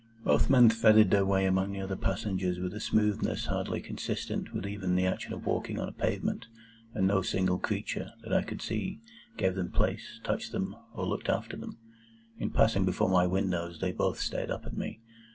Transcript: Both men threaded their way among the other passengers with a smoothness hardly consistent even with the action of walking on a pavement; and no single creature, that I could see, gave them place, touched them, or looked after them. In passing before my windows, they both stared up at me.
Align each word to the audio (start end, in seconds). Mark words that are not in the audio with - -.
Both 0.23 0.49
men 0.49 0.67
threaded 0.71 1.11
their 1.11 1.27
way 1.27 1.45
among 1.45 1.73
the 1.73 1.81
other 1.81 1.95
passengers 1.95 2.57
with 2.59 2.73
a 2.73 2.79
smoothness 2.79 3.45
hardly 3.45 3.79
consistent 3.81 4.47
even 4.47 4.89
with 4.89 4.95
the 4.97 5.05
action 5.05 5.31
of 5.31 5.45
walking 5.45 5.77
on 5.79 5.87
a 5.87 5.91
pavement; 5.91 6.47
and 6.95 7.05
no 7.05 7.21
single 7.21 7.59
creature, 7.59 8.09
that 8.23 8.33
I 8.33 8.41
could 8.41 8.63
see, 8.63 8.99
gave 9.37 9.53
them 9.53 9.69
place, 9.69 10.19
touched 10.23 10.53
them, 10.53 10.75
or 10.95 11.05
looked 11.05 11.29
after 11.29 11.55
them. 11.55 11.77
In 12.39 12.49
passing 12.49 12.83
before 12.83 13.09
my 13.11 13.27
windows, 13.27 13.79
they 13.79 13.91
both 13.91 14.19
stared 14.19 14.49
up 14.49 14.65
at 14.65 14.75
me. 14.75 15.01